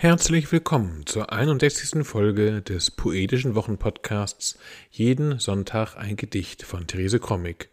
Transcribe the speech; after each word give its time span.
Herzlich 0.00 0.52
willkommen 0.52 1.06
zur 1.06 1.32
61. 1.32 2.06
Folge 2.06 2.62
des 2.62 2.92
Poetischen 2.92 3.56
Wochenpodcasts 3.56 4.56
Jeden 4.92 5.40
Sonntag 5.40 5.96
ein 5.96 6.14
Gedicht 6.14 6.62
von 6.62 6.86
Therese 6.86 7.18
Krommig. 7.18 7.68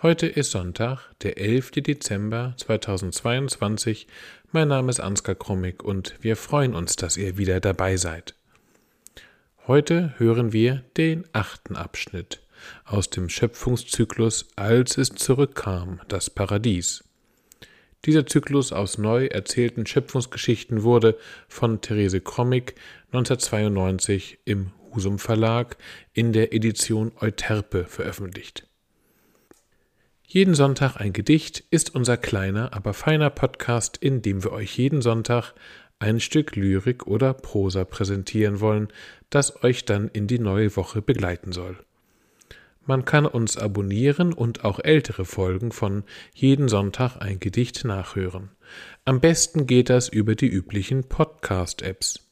Heute 0.00 0.28
ist 0.28 0.52
Sonntag, 0.52 1.12
der 1.22 1.38
11. 1.38 1.72
Dezember 1.72 2.54
2022. 2.56 4.06
Mein 4.52 4.68
Name 4.68 4.90
ist 4.90 5.00
Ansgar 5.00 5.34
Krommig 5.34 5.82
und 5.82 6.14
wir 6.20 6.36
freuen 6.36 6.76
uns, 6.76 6.94
dass 6.94 7.16
ihr 7.16 7.36
wieder 7.36 7.58
dabei 7.58 7.96
seid. 7.96 8.36
Heute 9.66 10.14
hören 10.18 10.52
wir 10.52 10.84
den 10.96 11.24
achten 11.32 11.74
Abschnitt 11.74 12.42
aus 12.84 13.10
dem 13.10 13.28
Schöpfungszyklus 13.28 14.46
Als 14.54 14.96
es 14.96 15.08
zurückkam, 15.08 16.00
das 16.06 16.30
Paradies. 16.30 17.02
Dieser 18.06 18.24
Zyklus 18.24 18.72
aus 18.72 18.96
neu 18.96 19.26
erzählten 19.26 19.84
Schöpfungsgeschichten 19.86 20.82
wurde 20.82 21.18
von 21.48 21.82
Therese 21.82 22.20
Krommig 22.20 22.74
1992 23.12 24.38
im 24.46 24.72
Husum 24.94 25.18
Verlag 25.18 25.76
in 26.14 26.32
der 26.32 26.54
Edition 26.54 27.12
Euterpe 27.20 27.84
veröffentlicht. 27.84 28.66
Jeden 30.26 30.54
Sonntag 30.54 30.96
ein 30.96 31.12
Gedicht 31.12 31.64
ist 31.70 31.94
unser 31.94 32.16
kleiner, 32.16 32.72
aber 32.72 32.94
feiner 32.94 33.30
Podcast, 33.30 33.96
in 33.96 34.22
dem 34.22 34.44
wir 34.44 34.52
euch 34.52 34.78
jeden 34.78 35.02
Sonntag 35.02 35.54
ein 35.98 36.20
Stück 36.20 36.56
Lyrik 36.56 37.06
oder 37.06 37.34
Prosa 37.34 37.84
präsentieren 37.84 38.60
wollen, 38.60 38.88
das 39.28 39.62
euch 39.62 39.84
dann 39.84 40.08
in 40.08 40.26
die 40.26 40.38
neue 40.38 40.74
Woche 40.76 41.02
begleiten 41.02 41.52
soll. 41.52 41.76
Man 42.90 43.04
kann 43.04 43.24
uns 43.24 43.56
abonnieren 43.56 44.32
und 44.32 44.64
auch 44.64 44.80
ältere 44.80 45.24
Folgen 45.24 45.70
von 45.70 46.02
Jeden 46.34 46.68
Sonntag 46.68 47.18
ein 47.18 47.38
Gedicht 47.38 47.84
nachhören. 47.84 48.50
Am 49.04 49.20
besten 49.20 49.68
geht 49.68 49.90
das 49.90 50.08
über 50.08 50.34
die 50.34 50.48
üblichen 50.48 51.08
Podcast-Apps. 51.08 52.28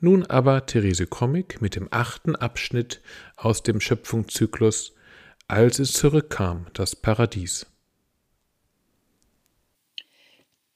Nun 0.00 0.26
aber 0.26 0.66
Therese 0.66 1.06
Comic 1.06 1.62
mit 1.62 1.76
dem 1.76 1.88
achten 1.90 2.36
Abschnitt 2.36 3.00
aus 3.36 3.62
dem 3.62 3.80
Schöpfungszyklus 3.80 4.94
Als 5.48 5.78
es 5.78 5.94
zurückkam, 5.94 6.66
das 6.74 6.94
Paradies. 6.94 7.64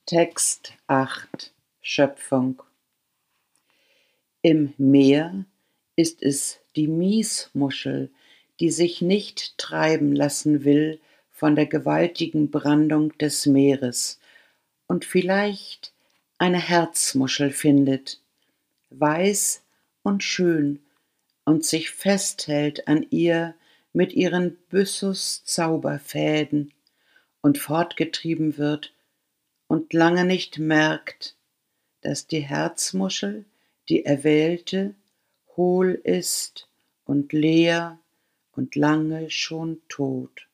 Text 0.07 0.73
8 0.87 1.53
Schöpfung 1.83 2.63
Im 4.41 4.73
Meer 4.79 5.45
ist 5.95 6.23
es 6.23 6.61
die 6.75 6.89
Miesmuschel, 6.89 8.11
die 8.61 8.71
sich 8.71 9.01
nicht 9.01 9.57
treiben 9.57 10.15
lassen 10.15 10.65
will 10.65 11.01
von 11.31 11.57
der 11.57 11.67
gewaltigen 11.67 12.51
Brandung 12.51 13.17
des 13.17 13.47
Meeres 13.47 14.21
und 14.87 15.07
vielleicht 15.07 15.93
eine 16.37 16.59
Herzmuschel 16.59 17.51
findet, 17.51 18.21
weiß 18.91 19.63
und 20.03 20.23
schön 20.23 20.81
und 21.45 21.65
sich 21.65 21.91
festhält 21.91 22.87
an 22.87 23.07
ihr 23.11 23.55
mit 23.95 24.13
ihren 24.13 24.57
Byssus 24.69 25.43
Zauberfäden 25.45 26.73
und 27.41 27.57
fortgetrieben 27.57 28.59
wird 28.59 28.93
und 29.69 29.95
lange 29.95 30.25
nicht 30.27 30.59
merkt, 30.59 31.35
dass 32.03 32.27
die 32.27 32.41
Herzmuschel, 32.41 33.47
die 33.89 34.05
erwählte, 34.05 34.95
hohl 35.57 36.01
ist 36.05 36.69
und 37.05 37.33
leer 37.33 37.99
und 38.53 38.75
lange 38.75 39.31
schon 39.31 39.81
tot. 39.89 40.49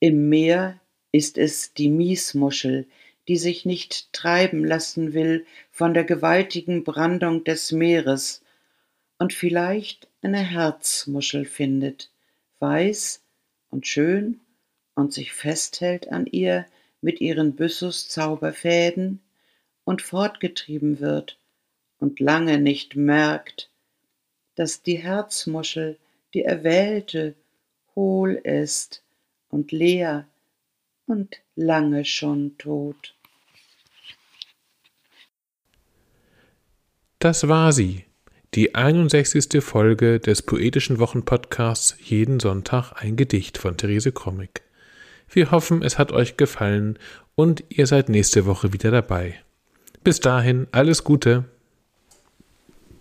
Im 0.00 0.28
Meer 0.28 0.80
ist 1.12 1.38
es 1.38 1.74
die 1.74 1.88
Miesmuschel, 1.88 2.86
die 3.26 3.36
sich 3.36 3.64
nicht 3.64 4.12
treiben 4.12 4.64
lassen 4.64 5.12
will 5.12 5.44
von 5.70 5.92
der 5.92 6.04
gewaltigen 6.04 6.84
Brandung 6.84 7.44
des 7.44 7.72
Meeres 7.72 8.42
und 9.18 9.32
vielleicht 9.32 10.08
eine 10.22 10.38
Herzmuschel 10.38 11.44
findet, 11.44 12.10
weiß 12.60 13.22
und 13.70 13.86
schön 13.86 14.40
und 14.94 15.12
sich 15.12 15.32
festhält 15.32 16.10
an 16.10 16.26
ihr 16.26 16.66
mit 17.00 17.20
ihren 17.20 17.54
Byssus 17.54 18.08
Zauberfäden 18.08 19.20
und 19.84 20.02
fortgetrieben 20.02 21.00
wird 21.00 21.37
und 21.98 22.20
lange 22.20 22.58
nicht 22.58 22.96
merkt, 22.96 23.70
dass 24.54 24.82
die 24.82 24.98
Herzmuschel, 24.98 25.98
die 26.34 26.42
erwählte, 26.42 27.34
hohl 27.94 28.34
ist 28.34 29.02
und 29.50 29.72
leer 29.72 30.26
und 31.06 31.40
lange 31.56 32.04
schon 32.04 32.56
tot. 32.58 33.14
Das 37.18 37.48
war 37.48 37.72
sie, 37.72 38.04
die 38.54 38.74
61. 38.76 39.62
Folge 39.62 40.20
des 40.20 40.42
Poetischen 40.42 41.00
Wochenpodcasts 41.00 41.96
Jeden 42.00 42.38
Sonntag 42.38 42.92
ein 42.92 43.16
Gedicht 43.16 43.58
von 43.58 43.76
Therese 43.76 44.12
Krommig. 44.12 44.62
Wir 45.28 45.50
hoffen, 45.50 45.82
es 45.82 45.98
hat 45.98 46.12
euch 46.12 46.36
gefallen 46.36 46.98
und 47.34 47.64
ihr 47.68 47.86
seid 47.86 48.08
nächste 48.08 48.46
Woche 48.46 48.72
wieder 48.72 48.90
dabei. 48.90 49.34
Bis 50.04 50.20
dahin 50.20 50.68
alles 50.72 51.04
Gute. 51.04 51.44